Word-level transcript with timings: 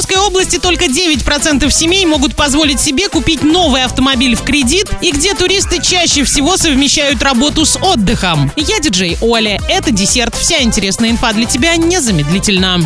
Оренбургской 0.00 0.19
области 0.20 0.58
только 0.58 0.86
9% 0.86 1.70
семей 1.70 2.06
могут 2.06 2.36
позволить 2.36 2.80
себе 2.80 3.08
купить 3.08 3.42
новый 3.42 3.84
автомобиль 3.84 4.36
в 4.36 4.42
кредит 4.42 4.86
и 5.00 5.12
где 5.12 5.34
туристы 5.34 5.80
чаще 5.82 6.24
всего 6.24 6.56
совмещают 6.56 7.22
работу 7.22 7.64
с 7.64 7.76
отдыхом. 7.76 8.52
Я 8.56 8.78
диджей 8.80 9.16
Оля. 9.20 9.60
Это 9.68 9.90
десерт. 9.90 10.34
Вся 10.34 10.62
интересная 10.62 11.10
инфа 11.10 11.32
для 11.32 11.46
тебя 11.46 11.76
незамедлительно. 11.76 12.80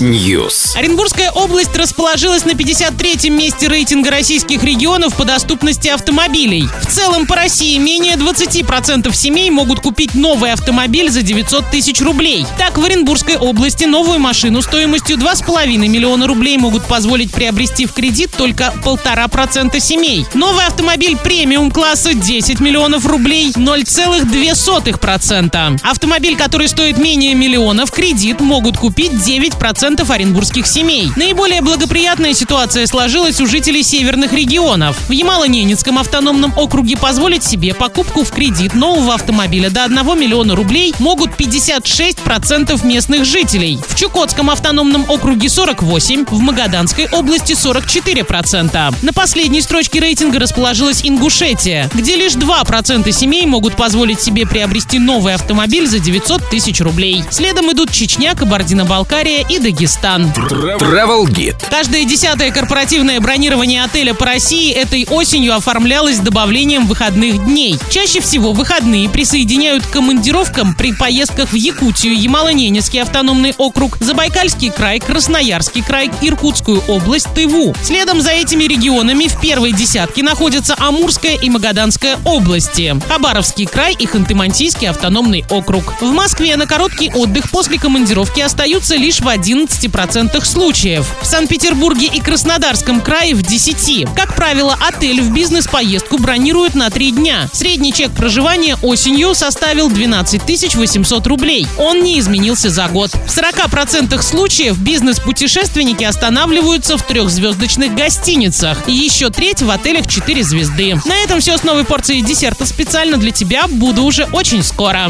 News. 0.00 0.76
Оренбургская 0.76 1.30
область 1.30 1.76
расположилась 1.76 2.44
на 2.44 2.52
53-м 2.52 3.36
месте 3.36 3.68
рейтинга 3.68 4.10
российских 4.10 4.62
регионов 4.64 5.14
по 5.16 5.24
доступности 5.24 5.88
автомобилей. 5.88 6.68
В 6.82 6.86
целом 6.86 7.26
по 7.26 7.36
России 7.36 7.78
менее 7.78 8.14
20% 8.16 9.14
семей 9.14 9.50
могут 9.50 9.80
купить 9.80 10.14
новый 10.14 10.52
автомобиль 10.52 11.10
за 11.10 11.22
900 11.22 11.70
тысяч 11.70 12.00
рублей. 12.00 12.46
Так, 12.58 12.78
в 12.78 12.84
Оренбургской 12.84 13.36
области 13.36 13.84
новую 13.84 14.18
машину 14.18 14.62
стоимостью 14.62 15.16
2,5 15.20 15.86
миллиона 15.86 16.26
рублей 16.26 16.56
могут 16.56 16.86
позволить 16.86 17.30
приобрести 17.30 17.84
в 17.84 17.92
кредит 17.92 18.30
только 18.34 18.72
полтора 18.82 19.28
процента 19.28 19.78
семей. 19.78 20.24
Новый 20.32 20.64
автомобиль 20.64 21.18
премиум 21.18 21.70
класса 21.70 22.14
10 22.14 22.60
миллионов 22.60 23.04
рублей 23.04 23.50
0,2%. 23.50 25.80
Автомобиль, 25.82 26.36
который 26.36 26.68
стоит 26.68 26.96
менее 26.96 27.34
миллиона, 27.34 27.84
в 27.84 27.90
кредит 27.90 28.40
могут 28.40 28.78
купить 28.78 29.12
9% 29.12 30.10
оренбургских 30.10 30.66
семей. 30.66 31.10
Наиболее 31.16 31.60
благоприятная 31.60 32.32
ситуация 32.32 32.86
сложилась 32.86 33.42
у 33.42 33.46
жителей 33.46 33.82
северных 33.82 34.32
регионов. 34.32 34.96
В 35.06 35.10
Ямало-Ненецком 35.10 35.98
автономном 35.98 36.54
округе 36.56 36.96
позволить 36.96 37.44
себе 37.44 37.74
покупку 37.74 38.24
в 38.24 38.30
кредит 38.30 38.72
нового 38.72 39.12
автомобиля 39.12 39.68
до 39.68 39.84
1 39.84 40.18
миллиона 40.18 40.56
рублей 40.56 40.94
могут 40.98 41.32
56% 41.32 42.86
местных 42.86 43.26
жителей. 43.26 43.78
В 43.86 43.96
Чукотском 43.96 44.48
автономном 44.48 45.09
округе 45.10 45.48
48, 45.48 46.26
в 46.26 46.40
Магаданской 46.40 47.08
области 47.10 47.52
44%. 47.52 48.94
На 49.02 49.12
последней 49.12 49.60
строчке 49.60 49.98
рейтинга 49.98 50.38
расположилась 50.38 51.00
Ингушетия, 51.02 51.90
где 51.92 52.14
лишь 52.14 52.34
2% 52.34 53.10
семей 53.10 53.46
могут 53.46 53.76
позволить 53.76 54.20
себе 54.20 54.46
приобрести 54.46 54.98
новый 55.00 55.34
автомобиль 55.34 55.88
за 55.88 55.98
900 55.98 56.48
тысяч 56.48 56.80
рублей. 56.80 57.24
Следом 57.30 57.72
идут 57.72 57.90
Чечня, 57.90 58.34
Кабардино-Балкария 58.36 59.44
и 59.48 59.58
Дагестан. 59.58 60.26
Travel 60.26 61.24
Guide. 61.24 61.56
Каждое 61.68 62.04
десятое 62.04 62.52
корпоративное 62.52 63.20
бронирование 63.20 63.82
отеля 63.82 64.14
по 64.14 64.26
России 64.26 64.72
этой 64.72 65.06
осенью 65.10 65.56
оформлялось 65.56 66.18
добавлением 66.18 66.86
выходных 66.86 67.44
дней. 67.44 67.76
Чаще 67.90 68.20
всего 68.20 68.52
выходные 68.52 69.08
присоединяют 69.08 69.84
к 69.86 69.90
командировкам 69.90 70.74
при 70.74 70.92
поездках 70.92 71.50
в 71.50 71.56
Якутию, 71.56 72.14
Ямало-Ненецкий 72.16 73.02
автономный 73.02 73.54
округ, 73.58 73.96
Забайкальский 73.98 74.70
край, 74.70 74.99
Красноярский 75.00 75.82
край, 75.82 76.10
Иркутскую 76.20 76.82
область, 76.88 77.32
Тыву. 77.34 77.74
Следом 77.82 78.20
за 78.20 78.30
этими 78.30 78.64
регионами 78.64 79.28
в 79.28 79.40
первой 79.40 79.72
десятке 79.72 80.22
находятся 80.22 80.74
Амурская 80.78 81.36
и 81.36 81.50
Магаданская 81.50 82.18
области, 82.24 82.96
Хабаровский 83.08 83.66
край 83.66 83.94
и 83.98 84.06
Ханты-Мансийский 84.06 84.88
автономный 84.88 85.44
округ. 85.50 85.94
В 86.00 86.12
Москве 86.12 86.56
на 86.56 86.66
короткий 86.66 87.10
отдых 87.12 87.50
после 87.50 87.78
командировки 87.78 88.40
остаются 88.40 88.96
лишь 88.96 89.20
в 89.20 89.26
11% 89.26 90.44
случаев. 90.44 91.06
В 91.22 91.26
Санкт-Петербурге 91.26 92.06
и 92.06 92.20
Краснодарском 92.20 93.00
крае 93.00 93.34
в 93.34 93.42
10. 93.42 94.06
Как 94.14 94.34
правило, 94.34 94.76
отель 94.80 95.20
в 95.22 95.32
бизнес-поездку 95.32 96.18
бронируют 96.18 96.74
на 96.74 96.90
3 96.90 97.12
дня. 97.12 97.48
Средний 97.52 97.92
чек 97.92 98.12
проживания 98.12 98.76
осенью 98.82 99.34
составил 99.34 99.88
12 99.88 100.74
800 100.74 101.26
рублей. 101.26 101.66
Он 101.78 102.02
не 102.02 102.18
изменился 102.18 102.70
за 102.70 102.88
год. 102.88 103.10
В 103.10 103.36
40% 103.36 104.20
случаев 104.22 104.76
бизнес-путешественники 104.90 106.02
останавливаются 106.02 106.98
в 106.98 107.02
трехзвездочных 107.02 107.94
гостиницах. 107.94 108.88
И 108.88 108.92
еще 108.92 109.30
треть 109.30 109.62
в 109.62 109.70
отелях 109.70 110.08
4 110.08 110.42
звезды. 110.42 111.00
На 111.04 111.14
этом 111.22 111.38
все 111.38 111.56
с 111.56 111.62
новой 111.62 111.84
порцией 111.84 112.22
десерта 112.22 112.66
специально 112.66 113.16
для 113.16 113.30
тебя. 113.30 113.68
Буду 113.68 114.02
уже 114.02 114.24
очень 114.32 114.64
скоро. 114.64 115.08